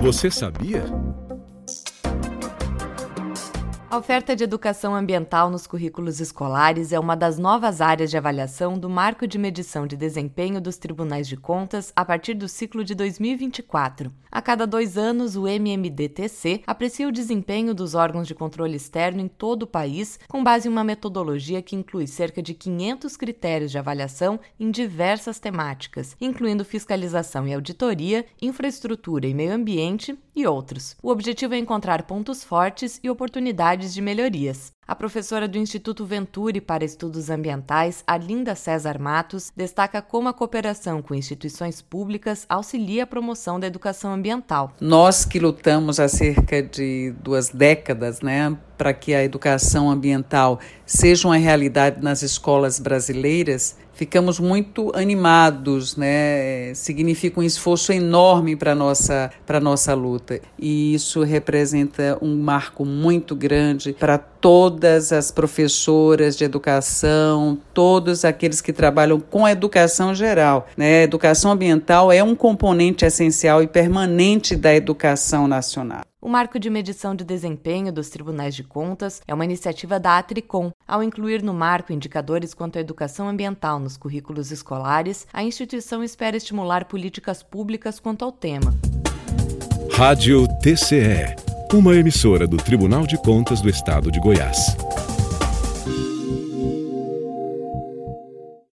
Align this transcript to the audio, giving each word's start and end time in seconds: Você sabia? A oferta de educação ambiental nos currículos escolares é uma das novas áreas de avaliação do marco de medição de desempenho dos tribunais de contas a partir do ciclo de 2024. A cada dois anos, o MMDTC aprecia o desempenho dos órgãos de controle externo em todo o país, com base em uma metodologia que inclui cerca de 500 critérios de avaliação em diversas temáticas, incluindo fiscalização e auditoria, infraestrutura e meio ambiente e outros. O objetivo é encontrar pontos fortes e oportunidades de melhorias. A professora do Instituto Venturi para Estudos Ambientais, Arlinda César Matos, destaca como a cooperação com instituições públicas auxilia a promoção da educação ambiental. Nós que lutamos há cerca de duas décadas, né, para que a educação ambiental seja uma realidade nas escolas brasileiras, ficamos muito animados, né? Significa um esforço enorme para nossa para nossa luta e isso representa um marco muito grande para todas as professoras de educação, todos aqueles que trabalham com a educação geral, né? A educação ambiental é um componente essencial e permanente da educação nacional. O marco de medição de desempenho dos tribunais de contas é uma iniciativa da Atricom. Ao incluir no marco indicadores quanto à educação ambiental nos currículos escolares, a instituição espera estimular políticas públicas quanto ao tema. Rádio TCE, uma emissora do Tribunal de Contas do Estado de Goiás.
Você 0.00 0.30
sabia? 0.30 0.84
A 3.90 3.96
oferta 3.96 4.36
de 4.36 4.44
educação 4.44 4.94
ambiental 4.94 5.48
nos 5.48 5.66
currículos 5.66 6.20
escolares 6.20 6.92
é 6.92 7.00
uma 7.00 7.16
das 7.16 7.38
novas 7.38 7.80
áreas 7.80 8.10
de 8.10 8.18
avaliação 8.18 8.78
do 8.78 8.90
marco 8.90 9.26
de 9.26 9.38
medição 9.38 9.86
de 9.86 9.96
desempenho 9.96 10.60
dos 10.60 10.76
tribunais 10.76 11.26
de 11.26 11.38
contas 11.38 11.90
a 11.96 12.04
partir 12.04 12.34
do 12.34 12.46
ciclo 12.48 12.84
de 12.84 12.94
2024. 12.94 14.12
A 14.30 14.42
cada 14.42 14.66
dois 14.66 14.98
anos, 14.98 15.36
o 15.36 15.48
MMDTC 15.48 16.64
aprecia 16.66 17.08
o 17.08 17.12
desempenho 17.12 17.74
dos 17.74 17.94
órgãos 17.94 18.28
de 18.28 18.34
controle 18.34 18.76
externo 18.76 19.22
em 19.22 19.26
todo 19.26 19.62
o 19.62 19.66
país, 19.66 20.20
com 20.28 20.44
base 20.44 20.68
em 20.68 20.70
uma 20.70 20.84
metodologia 20.84 21.62
que 21.62 21.74
inclui 21.74 22.06
cerca 22.06 22.42
de 22.42 22.52
500 22.52 23.16
critérios 23.16 23.70
de 23.70 23.78
avaliação 23.78 24.38
em 24.60 24.70
diversas 24.70 25.40
temáticas, 25.40 26.14
incluindo 26.20 26.62
fiscalização 26.62 27.48
e 27.48 27.54
auditoria, 27.54 28.26
infraestrutura 28.40 29.26
e 29.26 29.32
meio 29.32 29.54
ambiente 29.54 30.14
e 30.36 30.46
outros. 30.46 30.94
O 31.02 31.10
objetivo 31.10 31.54
é 31.54 31.58
encontrar 31.58 32.02
pontos 32.02 32.44
fortes 32.44 33.00
e 33.02 33.08
oportunidades 33.08 33.77
de 33.86 34.00
melhorias. 34.00 34.72
A 34.86 34.94
professora 34.94 35.46
do 35.46 35.58
Instituto 35.58 36.06
Venturi 36.06 36.60
para 36.60 36.84
Estudos 36.84 37.28
Ambientais, 37.28 38.02
Arlinda 38.06 38.54
César 38.54 38.98
Matos, 38.98 39.52
destaca 39.54 40.00
como 40.00 40.28
a 40.28 40.32
cooperação 40.32 41.02
com 41.02 41.14
instituições 41.14 41.82
públicas 41.82 42.46
auxilia 42.48 43.04
a 43.04 43.06
promoção 43.06 43.60
da 43.60 43.66
educação 43.66 44.12
ambiental. 44.12 44.72
Nós 44.80 45.24
que 45.24 45.38
lutamos 45.38 46.00
há 46.00 46.08
cerca 46.08 46.62
de 46.62 47.14
duas 47.22 47.50
décadas, 47.50 48.22
né, 48.22 48.56
para 48.78 48.94
que 48.94 49.12
a 49.12 49.24
educação 49.24 49.90
ambiental 49.90 50.60
seja 50.86 51.28
uma 51.28 51.36
realidade 51.36 52.00
nas 52.00 52.22
escolas 52.22 52.78
brasileiras, 52.78 53.76
ficamos 53.98 54.38
muito 54.38 54.92
animados, 54.94 55.96
né? 55.96 56.72
Significa 56.72 57.40
um 57.40 57.42
esforço 57.42 57.92
enorme 57.92 58.54
para 58.54 58.72
nossa 58.72 59.30
para 59.44 59.58
nossa 59.58 59.92
luta 59.92 60.40
e 60.56 60.94
isso 60.94 61.24
representa 61.24 62.16
um 62.22 62.36
marco 62.36 62.84
muito 62.84 63.34
grande 63.34 63.92
para 63.92 64.16
todas 64.16 65.12
as 65.12 65.32
professoras 65.32 66.36
de 66.36 66.44
educação, 66.44 67.58
todos 67.74 68.24
aqueles 68.24 68.60
que 68.60 68.72
trabalham 68.72 69.18
com 69.18 69.44
a 69.44 69.50
educação 69.50 70.14
geral, 70.14 70.68
né? 70.76 71.00
A 71.00 71.02
educação 71.02 71.50
ambiental 71.50 72.12
é 72.12 72.22
um 72.22 72.36
componente 72.36 73.04
essencial 73.04 73.64
e 73.64 73.66
permanente 73.66 74.54
da 74.54 74.72
educação 74.72 75.48
nacional. 75.48 76.02
O 76.20 76.28
marco 76.28 76.58
de 76.58 76.68
medição 76.68 77.14
de 77.14 77.24
desempenho 77.24 77.92
dos 77.92 78.08
tribunais 78.08 78.52
de 78.52 78.64
contas 78.64 79.22
é 79.24 79.32
uma 79.32 79.44
iniciativa 79.44 80.00
da 80.00 80.18
Atricom. 80.18 80.72
Ao 80.86 81.00
incluir 81.00 81.44
no 81.44 81.54
marco 81.54 81.92
indicadores 81.92 82.52
quanto 82.52 82.76
à 82.76 82.80
educação 82.80 83.28
ambiental 83.28 83.78
nos 83.78 83.96
currículos 83.96 84.50
escolares, 84.50 85.28
a 85.32 85.44
instituição 85.44 86.02
espera 86.02 86.36
estimular 86.36 86.86
políticas 86.86 87.44
públicas 87.44 88.00
quanto 88.00 88.24
ao 88.24 88.32
tema. 88.32 88.74
Rádio 89.92 90.48
TCE, 90.60 91.36
uma 91.72 91.94
emissora 91.94 92.48
do 92.48 92.56
Tribunal 92.56 93.06
de 93.06 93.16
Contas 93.18 93.60
do 93.60 93.68
Estado 93.68 94.10
de 94.10 94.18
Goiás. 94.18 94.76